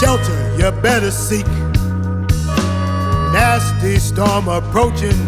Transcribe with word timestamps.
Shelter 0.00 0.56
you 0.56 0.70
better 0.80 1.10
seek. 1.10 1.46
Nasty 3.32 3.98
storm 3.98 4.48
approaching. 4.48 5.18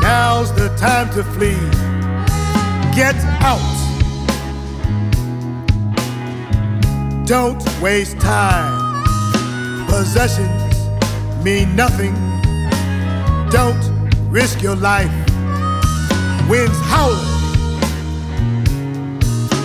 Now's 0.00 0.52
the 0.54 0.74
time 0.76 1.08
to 1.10 1.22
flee. 1.22 1.60
Get 2.94 3.16
out. 3.42 3.60
Don't 7.26 7.62
waste 7.80 8.18
time. 8.18 9.04
Possessions 9.86 10.74
mean 11.44 11.76
nothing. 11.76 12.14
Don't 13.50 13.84
risk 14.30 14.62
your 14.62 14.76
life. 14.76 15.12
Winds 16.48 16.78
howling 16.86 17.42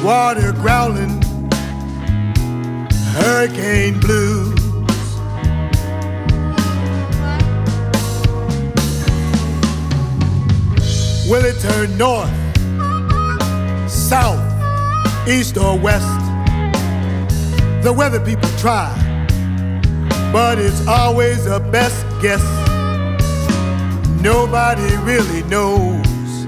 water 0.03 0.53
growling, 0.53 1.16
hurricane 3.17 3.99
blues. 3.99 4.53
Will 11.29 11.43
it 11.43 11.59
turn 11.59 11.97
north, 11.97 12.29
south, 13.89 14.39
east, 15.27 15.57
or 15.57 15.77
west? 15.77 16.07
The 17.83 17.93
weather 17.93 18.19
people 18.19 18.49
try, 18.57 18.93
but 20.31 20.57
it's 20.59 20.85
always 20.87 21.45
a 21.47 21.59
best 21.59 22.05
guess. 22.21 22.43
Nobody 24.21 24.95
really 24.97 25.43
knows, 25.43 26.45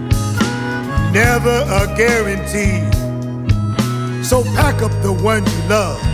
never 1.11 1.65
a 1.81 1.93
guarantee. 1.97 2.85
So 4.23 4.43
pack 4.55 4.81
up 4.81 4.91
the 5.01 5.11
one 5.21 5.45
you 5.45 5.69
love. 5.69 6.08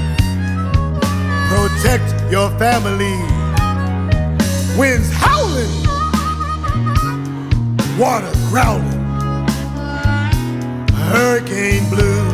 Protect 1.85 2.31
your 2.31 2.49
family. 2.57 3.13
Winds 4.75 5.07
howling, 5.13 5.69
water 7.99 8.31
growling, 8.49 9.05
hurricane 11.11 11.87
blues. 11.91 12.33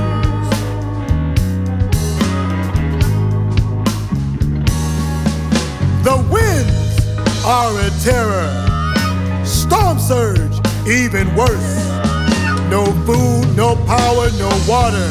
The 6.06 6.16
winds 6.32 7.46
are 7.46 7.78
a 7.78 7.90
terror. 8.06 9.46
Storm 9.46 10.00
surge, 10.00 10.66
even 10.88 11.28
worse. 11.36 11.90
No 12.70 12.86
food, 13.06 13.54
no 13.58 13.76
power, 13.86 14.32
no 14.40 14.50
water. 14.66 15.10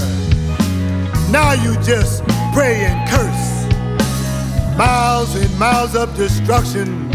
Now 1.30 1.52
you 1.52 1.74
just 1.82 2.24
pray 2.54 2.86
and 2.86 3.10
curse. 3.10 3.49
Miles 4.80 5.34
and 5.34 5.58
miles 5.58 5.94
of 5.94 6.16
destruction, 6.16 7.10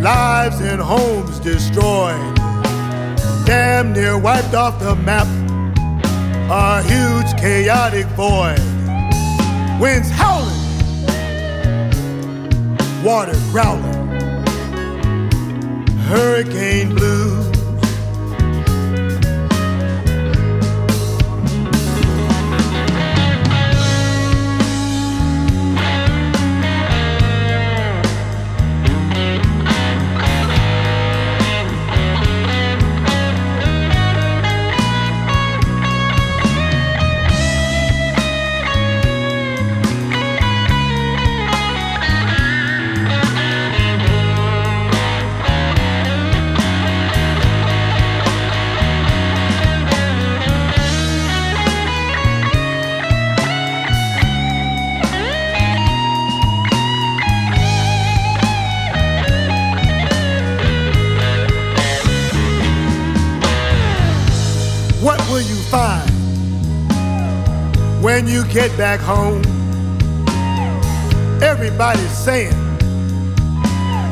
lives 0.00 0.60
and 0.60 0.80
homes 0.80 1.40
destroyed. 1.40 2.36
Damn 3.44 3.92
near 3.92 4.16
wiped 4.16 4.54
off 4.54 4.78
the 4.78 4.94
map, 4.94 5.26
a 6.48 6.80
huge 6.84 7.40
chaotic 7.40 8.06
void. 8.14 8.60
Winds 9.80 10.10
howling, 10.10 10.62
water 13.02 13.34
growling, 13.50 14.08
hurricane 16.06 16.94
blues. 16.94 17.59
Get 68.52 68.76
back 68.76 69.00
home? 69.00 69.42
Everybody's 71.42 72.10
saying 72.10 72.54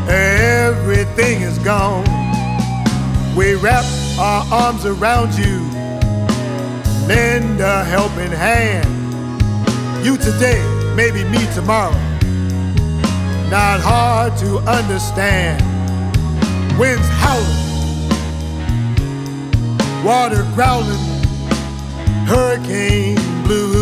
everything 0.09 1.43
is 1.43 1.59
gone. 1.59 2.05
We 3.37 3.55
wrap 3.55 3.85
our 4.19 4.45
arms 4.53 4.87
around 4.87 5.35
you, 5.35 5.61
lend 7.07 7.61
a 7.61 7.85
helping 7.85 8.31
hand. 8.31 8.87
You 10.05 10.17
today, 10.17 10.63
maybe 10.95 11.25
me 11.25 11.47
tomorrow. 11.55 11.93
Not 13.51 13.81
hard 13.81 14.37
to 14.39 14.59
understand. 14.59 15.63
Winds 16.79 17.09
howling 17.09 17.69
water 20.05 20.47
growling, 20.55 20.97
hurricane 22.27 23.17
blues. 23.43 23.78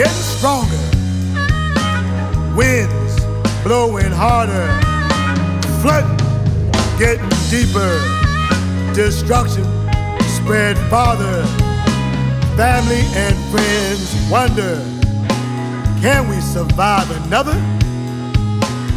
Getting 0.00 0.22
stronger, 0.22 0.80
winds 2.56 3.22
blowing 3.62 4.10
harder, 4.10 4.66
flooding 5.82 6.16
getting 6.98 7.28
deeper, 7.50 8.00
destruction 8.94 9.62
spread 10.36 10.78
farther. 10.88 11.44
Family 12.56 13.04
and 13.12 13.36
friends 13.52 14.16
wonder, 14.30 14.76
can 16.00 16.30
we 16.30 16.40
survive 16.40 17.10
another? 17.26 17.60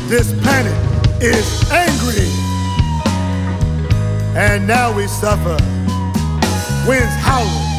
This 0.08 0.31
planet 0.41 0.78
is 1.22 1.70
angry. 1.70 2.32
And 4.38 4.66
now 4.66 4.96
we 4.96 5.08
suffer. 5.08 5.58
Winds 6.88 7.14
howling, 7.20 7.72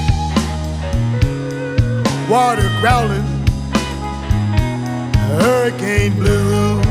water 2.29 2.69
growling, 2.81 3.23
hurricane 5.39 6.15
blues. 6.15 6.85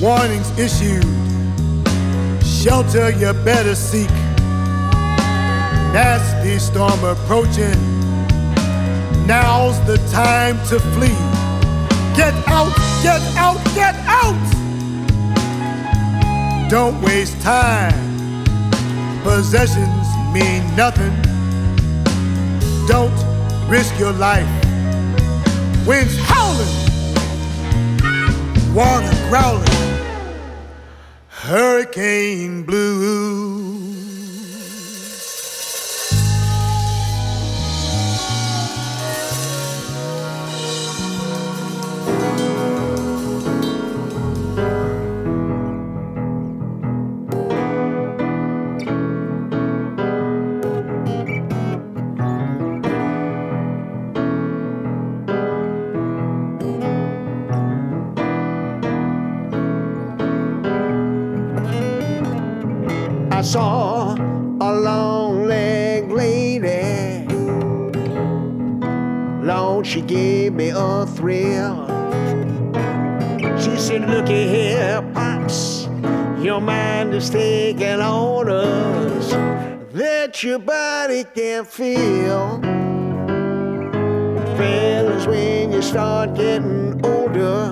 Warnings 0.00 0.50
issued. 0.58 1.06
Shelter 2.44 3.10
you 3.10 3.32
better 3.44 3.74
seek. 3.74 4.10
Nasty 5.92 6.58
storm 6.58 7.02
approaching. 7.04 7.78
Now's 9.26 9.78
the 9.86 9.98
time 10.10 10.56
to 10.68 10.78
flee. 10.78 11.18
Get 12.16 12.34
out, 12.48 12.74
get 13.02 13.22
out, 13.36 13.64
get 13.74 13.94
out! 14.06 14.36
Don't 16.68 17.00
waste 17.02 17.40
time. 17.40 18.11
Possessions 19.22 20.06
mean 20.32 20.62
nothing. 20.74 21.14
Don't 22.88 23.14
risk 23.68 23.96
your 23.98 24.12
life. 24.12 24.48
Winds 25.86 26.16
howling, 26.18 26.74
water 28.74 29.14
growling, 29.28 29.68
hurricane 31.28 32.64
blue. 63.42 63.50
saw 63.50 64.14
a 64.14 64.72
long 64.72 65.46
leg 65.46 66.10
lady. 66.10 67.26
Lord, 69.44 69.86
she 69.86 70.00
gave 70.00 70.52
me 70.54 70.70
a 70.74 71.06
thrill. 71.06 71.86
She 73.58 73.76
said, 73.76 74.08
Looky 74.08 74.46
here, 74.48 75.02
Pops, 75.14 75.88
your 76.40 76.60
mind 76.60 77.14
is 77.14 77.30
taking 77.30 78.00
orders 78.00 79.30
that 79.92 80.42
your 80.42 80.58
body 80.58 81.24
can't 81.34 81.66
feel. 81.66 82.60
Fellas, 84.56 85.26
when 85.26 85.72
you 85.72 85.82
start 85.82 86.34
getting 86.34 87.04
older, 87.04 87.70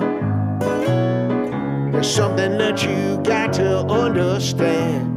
there's 1.91 2.13
something 2.13 2.57
that 2.57 2.83
you 2.83 3.21
got 3.23 3.53
to 3.53 3.79
understand. 3.87 5.10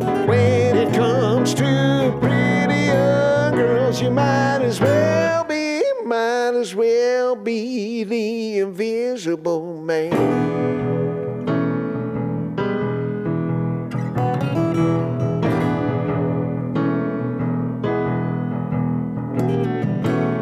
Girls, 3.95 4.03
you 4.03 4.11
might 4.11 4.63
as 4.63 4.81
well 4.81 5.45
be, 5.45 5.83
might 6.05 6.55
as 6.55 6.75
well 6.75 7.37
be 7.37 8.05
the 8.05 8.59
invisible 8.59 9.81
man. 9.81 10.13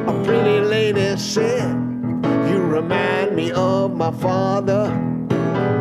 A 0.08 0.24
pretty 0.24 0.60
lady 0.60 1.16
said, 1.16 1.70
You 2.48 2.62
remind 2.62 3.36
me 3.36 3.52
of 3.52 3.96
my 3.96 4.12
father 4.12 4.88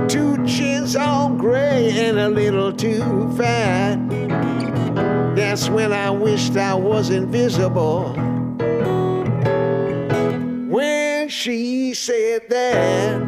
two 0.08 0.46
chins 0.46 0.96
all 0.96 1.30
gray 1.30 1.92
and 1.92 2.20
a 2.20 2.30
little 2.30 2.74
too 2.74 3.32
fat. 3.38 4.11
That's 5.52 5.68
when 5.70 5.92
I 5.92 6.10
wished 6.10 6.56
I 6.56 6.74
was 6.76 7.10
invisible. 7.10 8.14
When 10.70 11.28
she 11.28 11.94
said 11.94 12.48
that, 12.48 13.20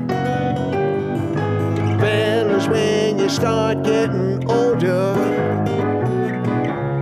fellas, 2.00 2.66
when 2.70 3.20
you 3.20 3.28
start 3.28 3.84
getting 3.84 4.50
older, 4.50 5.16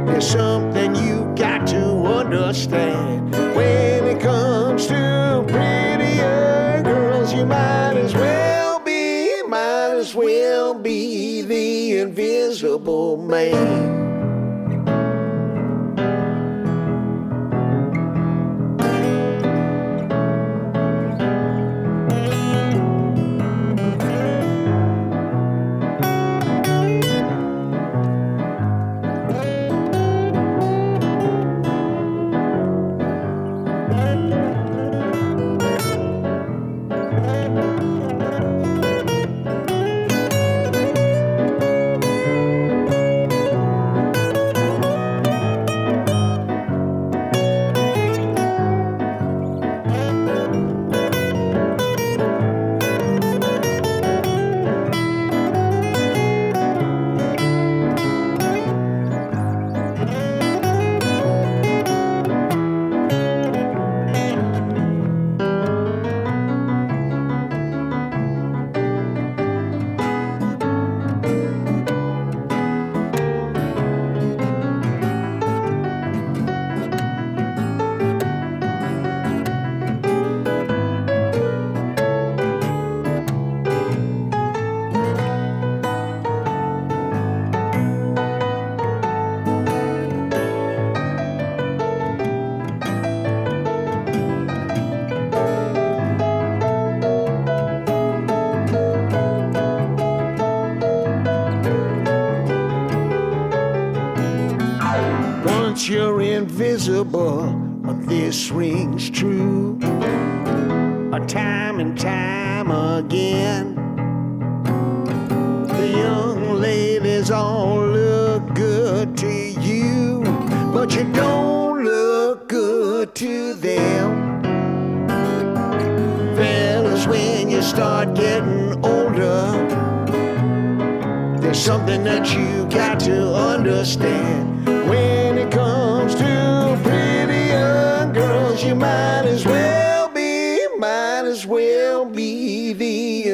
there's 0.07 0.27
something 0.27 0.95
you 0.95 1.31
got 1.35 1.67
to 1.67 1.83
understand. 2.07 3.31
When 3.55 4.07
it 4.07 4.19
comes 4.19 4.87
to 4.87 5.45
prettier 5.47 6.81
girls, 6.83 7.31
you 7.31 7.45
might 7.45 7.93
as 7.93 8.15
well 8.15 8.79
be, 8.79 9.43
might 9.43 9.97
as 9.99 10.15
well 10.15 10.73
be 10.73 11.43
the 11.43 11.99
invisible 11.99 13.17
man. 13.17 14.00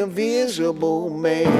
Invisible 0.07 1.09
man. 1.09 1.51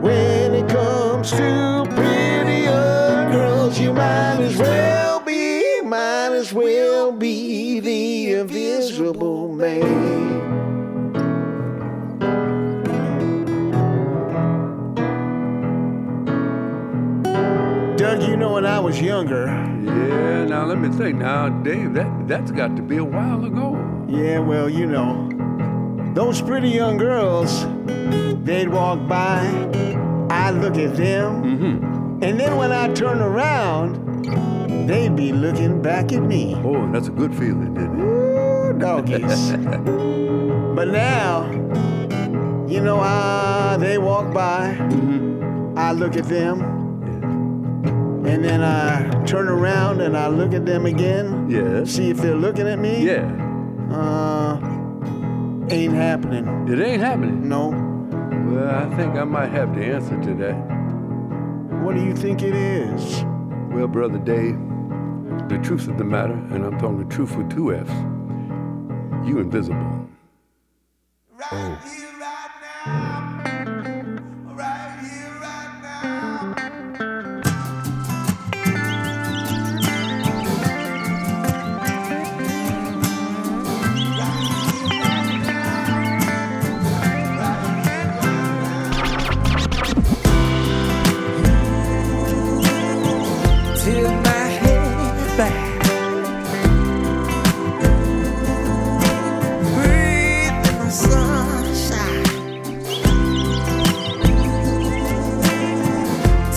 When 0.00 0.54
it 0.54 0.66
comes 0.70 1.30
to 1.32 1.84
pretty 1.90 2.64
girls, 2.64 3.78
you 3.78 3.92
might 3.92 4.40
as 4.40 4.56
well 4.56 5.20
be, 5.20 5.82
might 5.82 6.32
as 6.32 6.54
well 6.54 7.12
be 7.12 7.80
the 7.80 8.32
invisible 8.40 9.52
man. 9.52 10.16
Doug, 17.96 18.22
you 18.22 18.36
know 18.36 18.52
when 18.52 18.66
I 18.66 18.78
was 18.78 19.00
younger, 19.00 19.46
Yeah, 19.46 20.44
now 20.44 20.64
let 20.66 20.78
me 20.78 20.88
think. 20.90 21.18
Now, 21.18 21.48
Dave, 21.48 21.94
that 21.94 22.28
that's 22.28 22.50
got 22.50 22.76
to 22.76 22.82
be 22.82 22.98
a 22.98 23.04
while 23.04 23.44
ago. 23.44 23.68
yeah, 24.08 24.38
well, 24.38 24.68
you 24.68 24.86
know, 24.86 25.25
those 26.16 26.40
pretty 26.42 26.70
young 26.70 26.96
girls, 26.96 27.64
they'd 28.44 28.68
walk 28.68 29.06
by, 29.06 29.40
I'd 30.30 30.54
look 30.62 30.76
at 30.76 30.96
them, 30.96 31.42
Mm-hmm. 31.44 32.22
and 32.24 32.40
then 32.40 32.56
when 32.56 32.72
I 32.72 32.92
turn 32.94 33.20
around, 33.20 33.96
they'd 34.88 35.14
be 35.14 35.32
looking 35.32 35.80
back 35.82 36.12
at 36.12 36.22
me. 36.22 36.54
Oh, 36.64 36.90
that's 36.90 37.08
a 37.08 37.12
good 37.12 37.34
feeling, 37.34 37.74
didn't 37.74 38.00
it? 38.00 38.04
Ooh, 38.04 38.78
doggies. 38.78 39.52
But 40.76 40.88
now, 40.88 41.46
you 42.68 42.82
know, 42.82 43.00
uh, 43.00 43.78
they 43.78 43.96
walk 43.96 44.34
by, 44.34 44.76
I 45.74 45.92
look 45.92 46.16
at 46.16 46.24
them, 46.26 46.60
and 48.26 48.44
then 48.44 48.62
I 48.62 49.08
turn 49.24 49.48
around 49.48 50.02
and 50.02 50.14
I 50.18 50.28
look 50.28 50.52
at 50.52 50.66
them 50.66 50.84
again. 50.84 51.48
Yes. 51.48 51.92
See 51.92 52.10
if 52.10 52.18
they're 52.18 52.34
looking 52.36 52.68
at 52.68 52.78
me. 52.78 53.06
Yeah. 53.06 53.24
Uh, 53.90 54.58
ain't 55.70 55.94
happening. 55.94 56.68
It 56.68 56.80
ain't 56.80 57.02
happening. 57.02 57.48
No. 57.48 57.70
Well, 58.48 58.74
I 58.74 58.94
think 58.96 59.16
I 59.16 59.24
might 59.24 59.50
have 59.50 59.74
the 59.74 59.84
answer 59.84 60.20
to 60.22 60.34
that. 60.34 60.54
What 61.82 61.94
do 61.94 62.04
you 62.04 62.14
think 62.14 62.42
it 62.42 62.54
is? 62.54 63.24
Well, 63.70 63.88
Brother 63.88 64.18
Dave, 64.18 64.58
the 65.48 65.58
truth 65.62 65.88
of 65.88 65.98
the 65.98 66.04
matter, 66.04 66.32
and 66.32 66.64
I'm 66.64 66.78
talking 66.78 66.98
the 66.98 67.14
truth 67.14 67.36
with 67.36 67.50
two 67.50 67.74
F's, 67.74 67.90
you 69.28 69.38
invisible. 69.38 70.08
Right 71.32 71.78
here, 71.84 72.05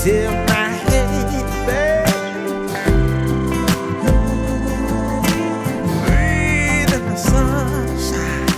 Breathe 0.10 0.26
in 6.94 7.04
the 7.10 7.16
sunshine. 7.16 8.50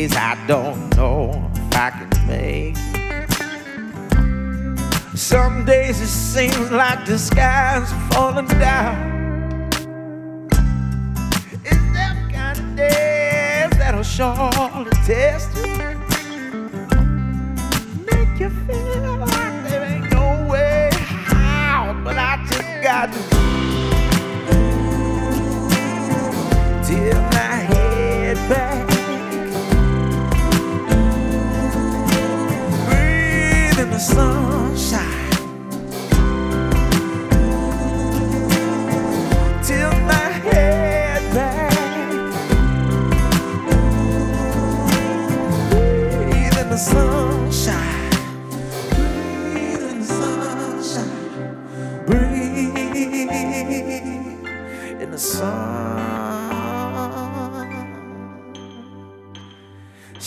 Days 0.08 0.18
I 0.18 0.36
don't 0.48 0.96
know 0.98 1.50
if 1.56 1.76
I 1.76 1.90
can 1.92 2.10
make. 2.28 2.78
Some 5.16 5.66
days 5.66 6.02
it 6.02 6.08
seems 6.08 6.72
like 6.72 7.06
the 7.06 7.18
sky's 7.18 7.90
falling 8.12 8.48
down. 8.48 9.70
It's 11.64 11.86
them 11.94 12.32
kind 12.32 12.60
of 12.60 12.76
days 12.76 13.72
that'll 13.80 14.04
surely 14.04 14.92
test 15.06 15.56
you. 15.56 15.64
Make 18.10 18.40
you 18.40 18.50
feel 18.66 18.83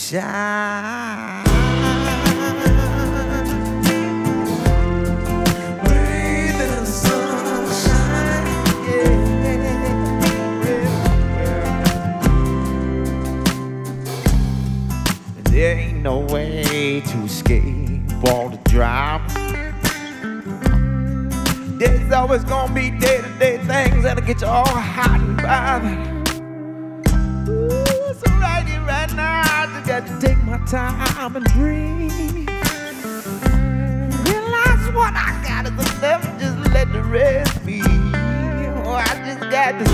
Shine. 0.09 1.43
In 5.83 6.57
the 6.57 6.85
sunshine. 6.85 8.47
Yeah. 8.87 9.11
There 15.43 15.77
ain't 15.77 16.01
no 16.01 16.19
way 16.19 17.01
to 17.01 17.17
escape 17.25 18.23
all 18.29 18.47
the 18.47 18.59
drama. 18.69 19.27
There's 21.79 22.11
always 22.13 22.45
gonna 22.45 22.73
be 22.73 22.91
day-to-day 22.91 23.57
things 23.57 24.03
that'll 24.03 24.23
get 24.23 24.39
you 24.39 24.47
all 24.47 24.65
hot 24.65 25.19
and 25.19 25.35
bothered. 25.35 26.16
So 28.17 28.31
right 28.37 28.65
here, 28.67 28.81
right 28.81 29.13
now, 29.13 29.43
I 29.45 29.67
just 29.67 29.85
got 29.87 30.07
to 30.07 30.19
take 30.19 30.37
my 30.43 30.57
time 30.65 31.35
and 31.35 31.45
breathe. 31.53 32.49
Realize 34.25 34.91
what 34.95 35.13
I 35.13 35.39
got 35.45 35.67
is 35.67 35.71
enough, 35.97 36.23
just 36.39 36.57
let 36.73 36.91
the 36.93 37.03
rest 37.03 37.63
be. 37.63 37.81
Oh, 37.83 38.93
I 38.93 39.05
just 39.23 39.41
got 39.51 39.77
to 39.77 39.85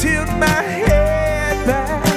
tilt 0.00 0.28
my 0.38 0.46
head 0.46 1.66
back. 1.66 2.07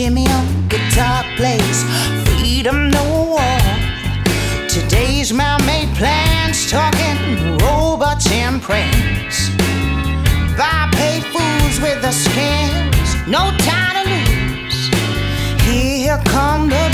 Jimmy 0.00 0.26
on 0.28 0.66
guitar 0.68 1.22
plays 1.36 1.84
Freedom 2.24 2.88
No 2.88 3.04
War. 3.32 3.60
Today's 4.66 5.30
man 5.30 5.60
made 5.66 5.94
plans, 5.94 6.70
talking 6.70 7.18
robots 7.58 8.26
and 8.32 8.62
praise. 8.62 9.50
Buy 10.56 10.88
paid 10.94 11.22
fools 11.24 11.80
with 11.82 12.00
the 12.00 12.14
scams, 12.24 13.28
no 13.28 13.52
time 13.68 13.94
to 13.98 14.04
lose. 14.14 14.88
Here 15.68 16.18
come 16.24 16.70
the 16.70 16.89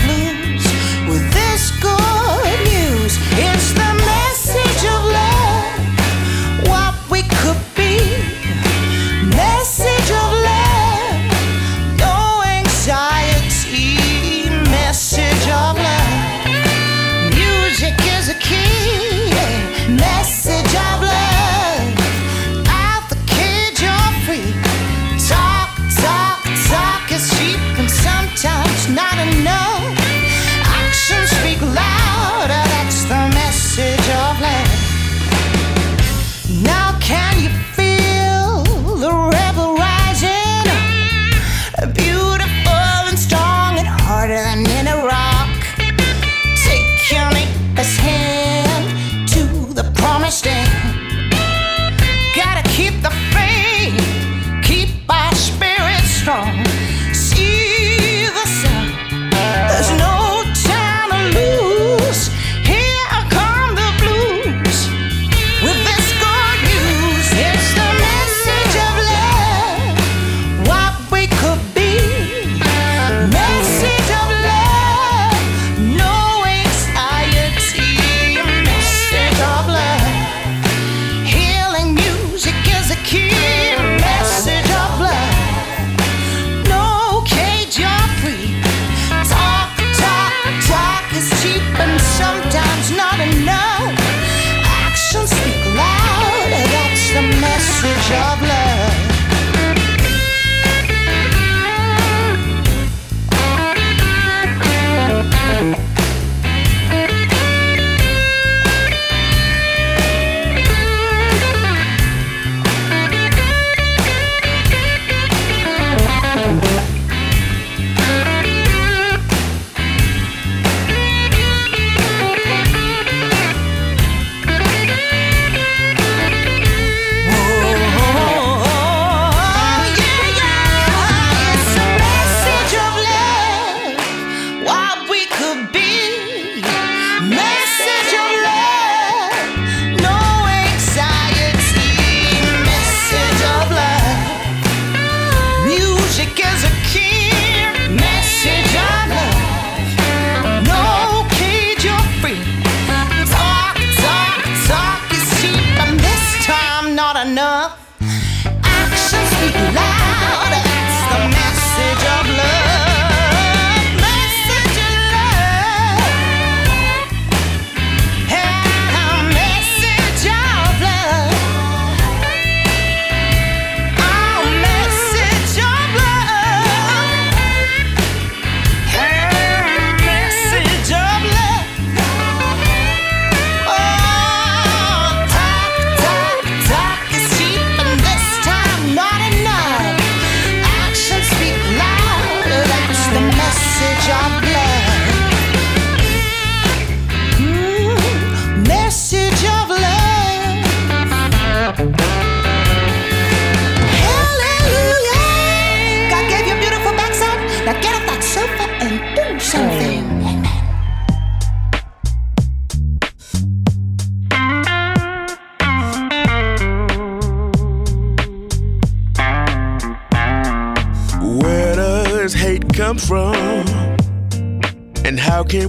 traveler. 20.77 21.16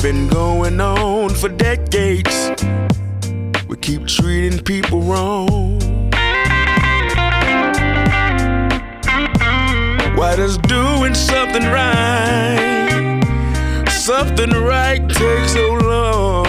It's 0.00 0.04
been 0.04 0.28
going 0.28 0.80
on 0.80 1.30
for 1.30 1.48
decades. 1.48 2.52
We 3.66 3.76
keep 3.78 4.06
treating 4.06 4.62
people 4.62 5.02
wrong. 5.02 5.80
Why 10.14 10.36
does 10.36 10.56
doing 10.58 11.14
something 11.14 11.64
right, 11.64 13.20
something 13.90 14.50
right 14.50 15.00
take 15.08 15.48
so 15.48 15.66
long? 15.82 16.46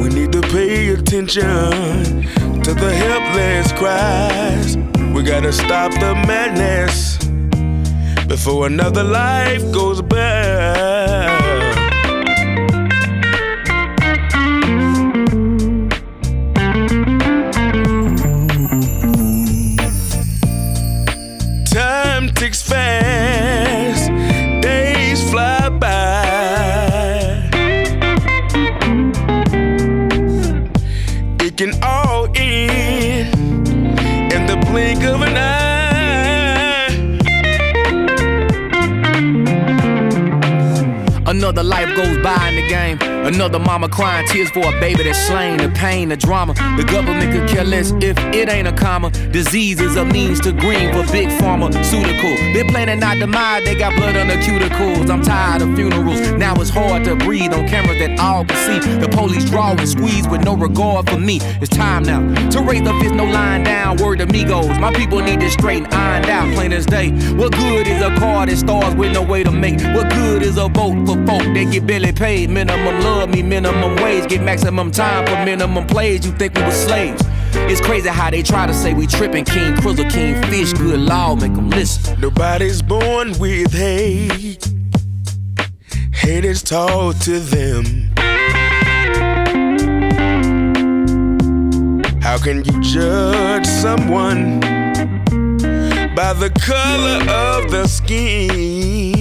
We 0.00 0.08
need 0.08 0.32
to 0.32 0.40
pay 0.40 0.88
attention 0.88 2.22
to 2.62 2.72
the 2.72 2.94
helpless 2.94 3.72
cries. 3.72 4.78
We 5.14 5.22
gotta 5.22 5.52
stop 5.52 5.92
the 5.92 6.14
madness 6.26 7.09
before 8.30 8.68
another 8.68 9.02
life 9.02 9.60
goes 9.72 10.00
by. 10.00 10.39
Goes 41.96 42.18
by 42.18 42.48
in 42.48 42.56
the 42.56 42.68
game. 42.68 43.09
Another 43.30 43.60
mama 43.60 43.88
crying 43.88 44.26
tears 44.26 44.50
for 44.50 44.58
a 44.58 44.80
baby 44.80 45.04
that's 45.04 45.24
slain. 45.28 45.58
The 45.58 45.68
pain, 45.68 46.08
the 46.08 46.16
drama. 46.16 46.52
The 46.76 46.82
government 46.82 47.32
could 47.32 47.48
care 47.48 47.62
less 47.62 47.92
if 48.02 48.18
it 48.34 48.48
ain't 48.48 48.66
a 48.66 48.72
comma. 48.72 49.10
Disease 49.30 49.80
is 49.80 49.94
a 49.94 50.04
means 50.04 50.40
to 50.40 50.50
green 50.50 50.92
for 50.92 51.10
big 51.12 51.30
pharmaceutical. 51.38 52.34
Been 52.52 52.66
planning 52.66 52.98
not 52.98 53.18
to 53.18 53.28
mind, 53.28 53.68
they 53.68 53.76
got 53.76 53.94
blood 53.94 54.16
on 54.16 54.26
the 54.26 54.34
cuticles. 54.34 55.08
I'm 55.08 55.22
tired 55.22 55.62
of 55.62 55.76
funerals. 55.76 56.32
Now 56.32 56.54
it's 56.56 56.70
hard 56.70 57.04
to 57.04 57.14
breathe 57.14 57.54
on 57.54 57.68
cameras 57.68 58.00
that 58.00 58.18
all 58.18 58.44
can 58.44 58.82
see. 58.82 58.98
The 58.98 59.08
police 59.08 59.48
draw 59.48 59.76
and 59.78 59.88
squeeze 59.88 60.26
with 60.26 60.44
no 60.44 60.56
regard 60.56 61.08
for 61.08 61.18
me. 61.18 61.38
It's 61.60 61.70
time 61.70 62.02
now 62.02 62.18
to 62.50 62.62
raise 62.62 62.82
the 62.82 62.92
fist, 62.94 63.14
no 63.14 63.26
lying 63.26 63.62
down. 63.62 63.98
Word 63.98 64.18
goes. 64.48 64.78
My 64.80 64.92
people 64.92 65.20
need 65.20 65.38
to 65.40 65.50
straighten 65.50 65.86
ironed 65.92 66.26
out, 66.26 66.52
plain 66.54 66.72
as 66.72 66.84
day. 66.84 67.10
What 67.34 67.52
good 67.52 67.86
is 67.86 68.02
a 68.02 68.12
car 68.16 68.46
that 68.46 68.56
stars 68.56 68.94
with 68.96 69.12
no 69.12 69.22
way 69.22 69.44
to 69.44 69.52
make? 69.52 69.80
What 69.94 70.10
good 70.10 70.42
is 70.42 70.56
a 70.56 70.68
vote 70.68 71.06
for 71.06 71.14
folk 71.26 71.46
that 71.54 71.68
get 71.70 71.86
barely 71.86 72.12
paid 72.12 72.50
minimum 72.50 73.00
love 73.00 73.19
me 73.28 73.42
minimum 73.42 73.96
wage, 73.96 74.28
get 74.28 74.42
maximum 74.42 74.90
time 74.90 75.26
for 75.26 75.44
minimum 75.44 75.86
plays. 75.86 76.24
You 76.24 76.32
think 76.32 76.54
we 76.54 76.62
were 76.62 76.70
slaves? 76.70 77.22
It's 77.52 77.80
crazy 77.80 78.08
how 78.08 78.30
they 78.30 78.42
try 78.42 78.66
to 78.66 78.74
say 78.74 78.94
we 78.94 79.06
tripping. 79.06 79.44
King 79.44 79.74
Krizzle, 79.74 80.10
King 80.10 80.42
Fish, 80.44 80.72
good 80.72 81.00
law, 81.00 81.34
make 81.34 81.52
them 81.54 81.70
listen. 81.70 82.20
Nobody's 82.20 82.82
born 82.82 83.38
with 83.38 83.72
hate. 83.72 84.68
Hate 86.12 86.44
is 86.44 86.62
taught 86.62 87.20
to 87.22 87.40
them. 87.40 87.84
How 92.22 92.38
can 92.38 92.64
you 92.64 92.80
judge 92.80 93.66
someone 93.66 94.60
by 96.14 96.32
the 96.34 96.50
color 96.64 97.18
of 97.30 97.70
the 97.70 97.86
skin? 97.86 99.19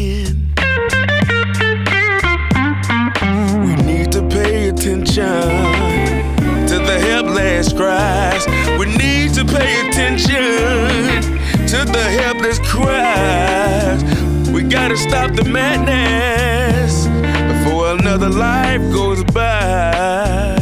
attention 5.09 6.67
to 6.67 6.77
the 6.77 6.99
helpless 6.99 7.73
cries. 7.73 8.45
We 8.77 8.85
need 8.85 9.33
to 9.33 9.45
pay 9.45 9.87
attention 9.87 11.39
to 11.67 11.85
the 11.85 12.03
helpless 12.21 12.59
cries. 12.59 14.03
We 14.51 14.63
gotta 14.63 14.97
stop 14.97 15.31
the 15.33 15.45
madness 15.45 17.07
before 17.07 17.93
another 17.93 18.29
life 18.29 18.81
goes 18.91 19.23
by. 19.23 20.57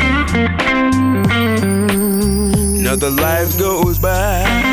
Another 2.79 3.11
life 3.11 3.59
goes 3.59 3.99
by. 3.99 4.66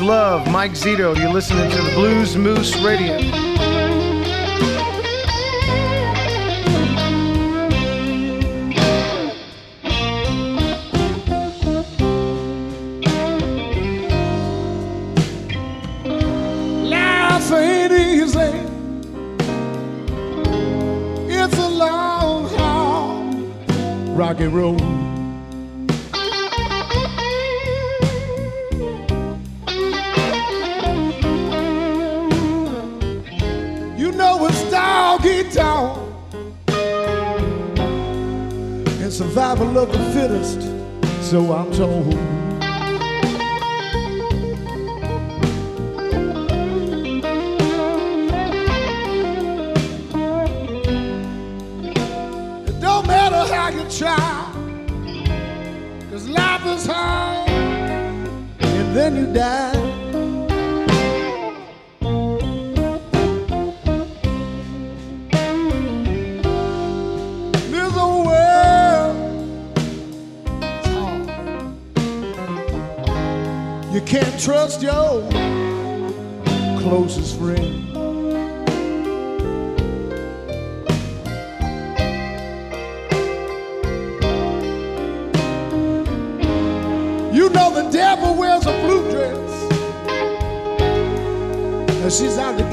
Love, 0.00 0.50
Mike 0.50 0.72
Zito. 0.72 1.16
You're 1.16 1.32
listening 1.32 1.70
to 1.70 1.76
the 1.76 1.92
Blues 1.94 2.36
Moose 2.36 2.76
Radio. 2.80 3.53
so 41.34 41.52
I'm 41.52 41.72
told. 41.72 42.23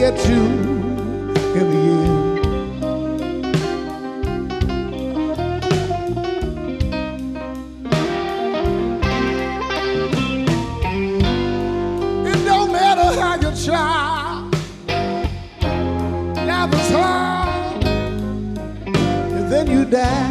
get 0.02 0.18
you 0.28 0.44
in 1.60 1.66
the 1.74 1.82
end. 1.94 2.40
It 12.28 12.40
don't 12.46 12.72
matter 12.72 13.10
how 13.22 13.36
you 13.44 13.52
try. 13.64 14.50
Life 16.48 16.74
is 16.74 16.90
hard, 16.96 17.86
and 19.36 19.52
then 19.52 19.66
you 19.70 19.86
die. 19.86 20.31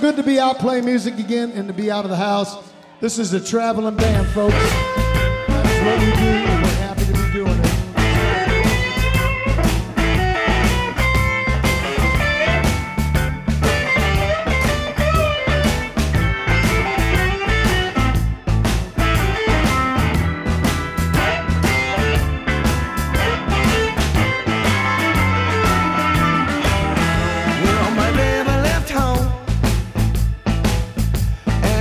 good 0.00 0.16
to 0.16 0.22
be 0.22 0.38
out 0.38 0.58
playing 0.58 0.84
music 0.84 1.18
again 1.18 1.50
and 1.52 1.66
to 1.68 1.74
be 1.74 1.90
out 1.90 2.04
of 2.04 2.10
the 2.10 2.16
house. 2.16 2.56
This 3.00 3.18
is 3.18 3.32
a 3.32 3.40
traveling 3.40 3.96
band, 3.96 4.26
folks. 4.28 6.17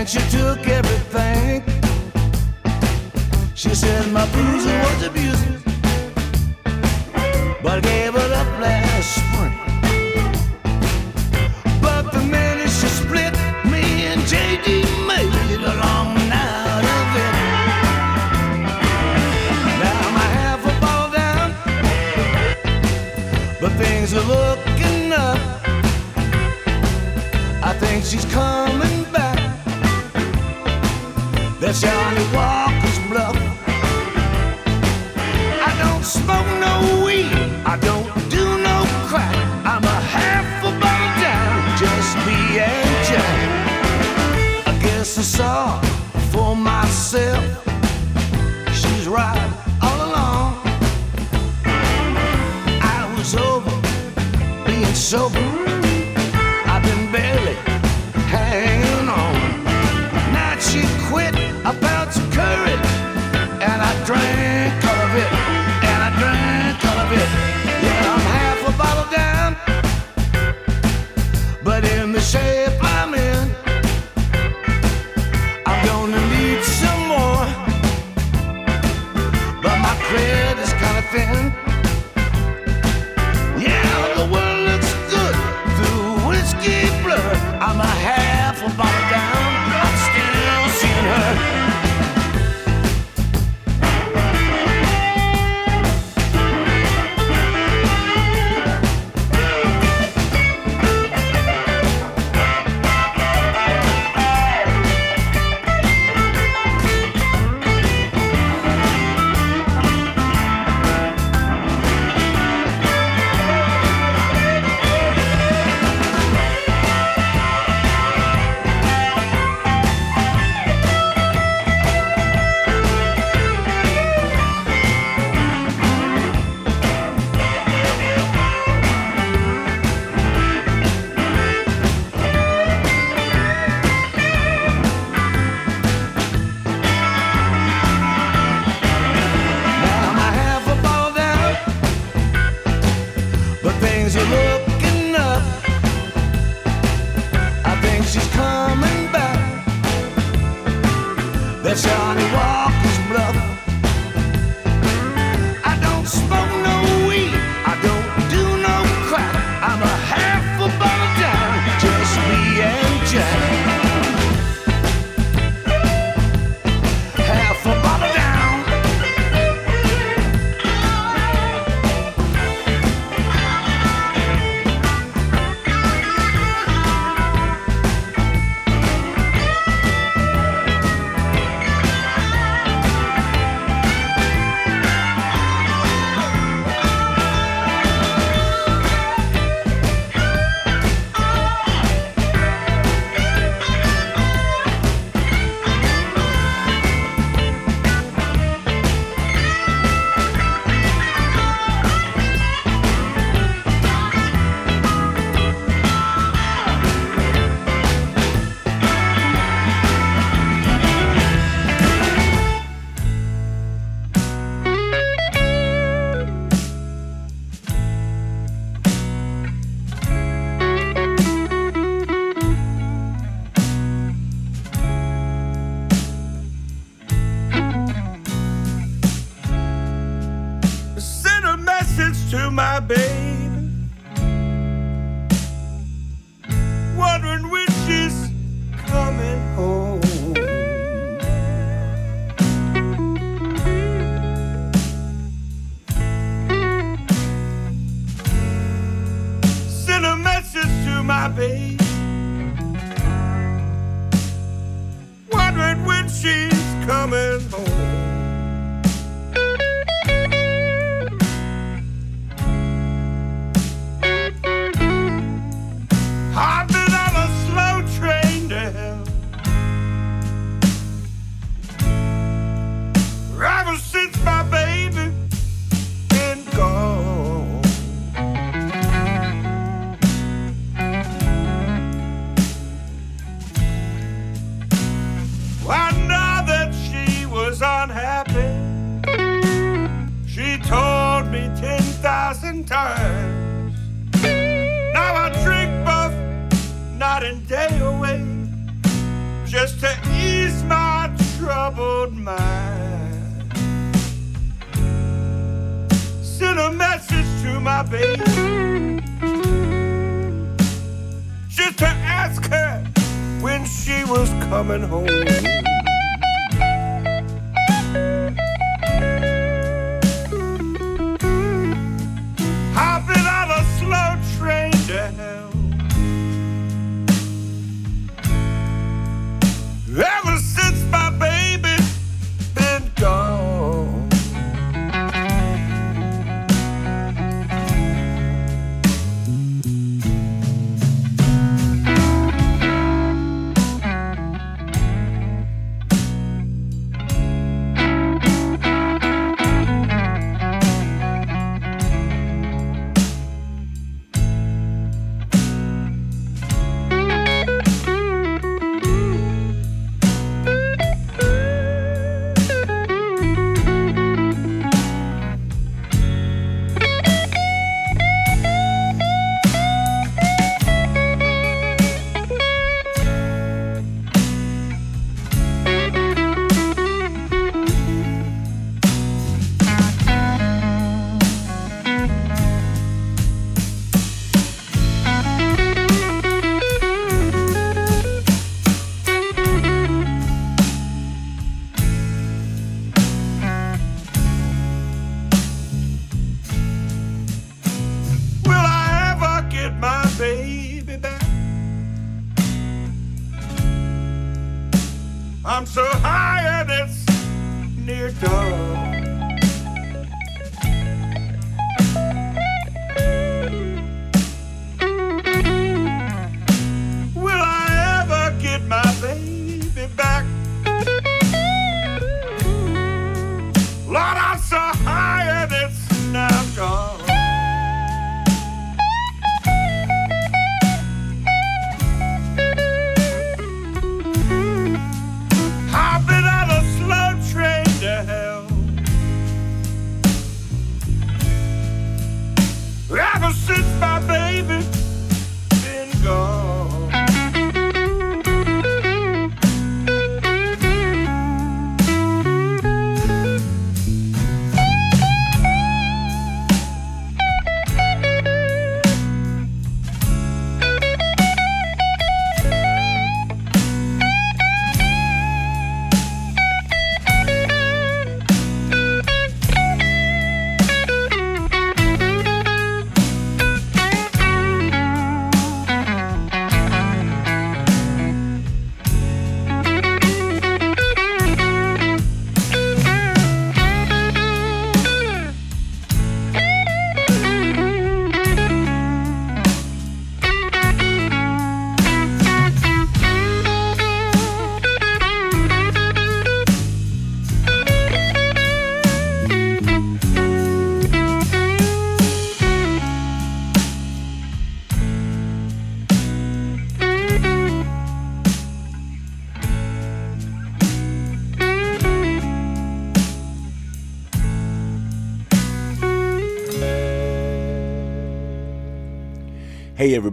She 0.08 0.20
took 0.30 0.66
everything. 0.70 1.62
She 3.56 3.76
said 3.76 4.10
my 4.14 4.26
bruiser 4.32 4.80
was 4.80 5.04
abusing, 5.04 5.62
but 7.62 7.80
I 7.80 7.82
gave 7.82 8.16
it 8.16 8.32
up 8.32 8.48
last 8.62 9.16
spring. 9.20 9.54
But 11.82 12.12
the 12.14 12.22
minute 12.22 12.70
she 12.70 12.88
split, 12.88 13.34
me 13.66 14.06
and 14.08 14.22
JD 14.22 14.68
made 15.08 15.60
a 15.60 15.76
long 15.86 16.16
night 16.30 16.86
of 17.00 17.10
it. 17.26 17.34
Now 19.84 20.08
a 20.24 20.28
half 20.40 20.62
a 20.64 20.74
ball 20.80 21.08
down, 21.12 21.50
but 23.60 23.72
things 23.74 24.14
are 24.14 24.24
looking 24.24 25.12
up. 25.12 25.40
I 27.62 27.74
think 27.78 28.06
she's 28.06 28.26
coming. 28.26 28.97
That's 31.68 31.82
Johnnie 31.82 32.24
Walker's 32.34 32.98
bluff. 33.10 33.36
I 35.68 35.76
don't 35.84 36.06
smoke 36.06 36.48
no 36.64 37.04
weed. 37.06 37.28
I 37.66 37.78
don't 37.82 38.08
do 38.30 38.58
no 38.70 38.86
crack. 39.10 39.36
I'm 39.66 39.84
a 39.84 40.00
half 40.16 40.64
a 40.64 40.72
bottle 40.80 41.14
down. 41.22 41.78
Just 41.78 42.16
me 42.26 42.60
and 42.60 43.06
Jack. 43.06 43.40
I 44.66 44.80
guess 44.82 45.18
I 45.18 45.24
saw 45.24 45.82
for 46.32 46.56
myself. 46.56 47.44
She's 48.74 49.10
right 49.10 49.52
all 49.82 50.08
along. 50.08 50.62
I 52.82 53.14
was 53.18 53.36
over 53.36 53.76
being 54.66 54.96
sober. 54.96 55.67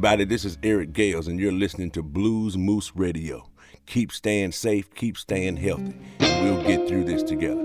everybody. 0.04 0.26
This 0.26 0.44
is 0.44 0.58
Eric 0.62 0.92
Gales, 0.92 1.28
and 1.28 1.40
you're 1.40 1.50
listening 1.50 1.90
to 1.92 2.02
Blues 2.02 2.58
Moose 2.58 2.94
Radio. 2.94 3.48
Keep 3.86 4.12
staying 4.12 4.52
safe, 4.52 4.94
keep 4.94 5.16
staying 5.16 5.56
healthy. 5.56 5.96
We'll 6.20 6.62
get 6.62 6.86
through 6.86 7.04
this 7.04 7.22
together. 7.22 7.63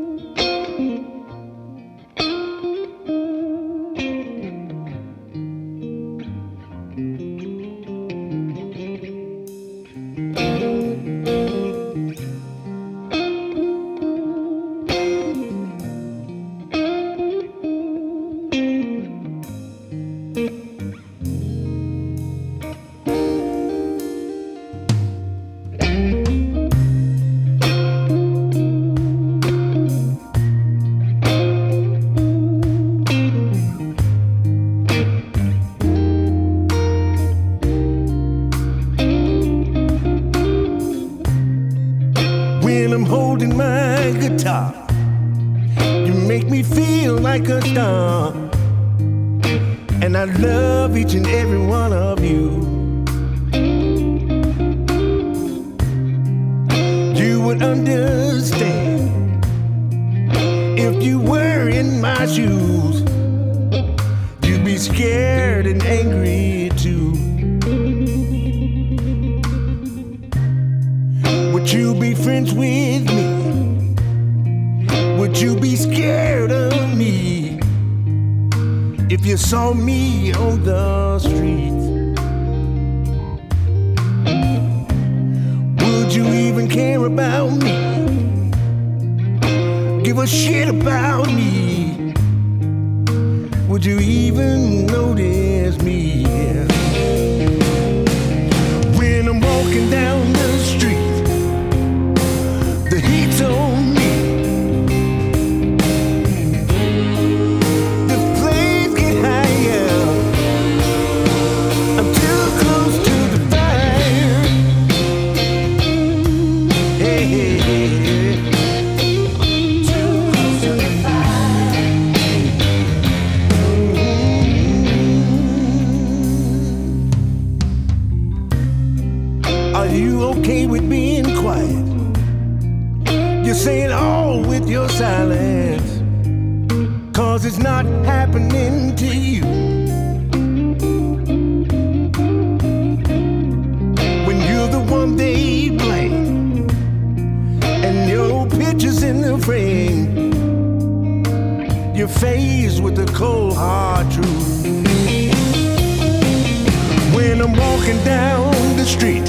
Down 158.09 158.51
the 158.75 158.85
street, 158.85 159.28